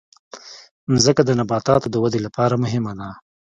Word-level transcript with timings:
مځکه 0.91 1.21
د 1.25 1.29
نباتاتو 1.39 1.87
د 1.91 1.95
ودې 2.03 2.19
لپاره 2.25 2.61
مهمه 2.63 2.93
ده. 2.99 3.09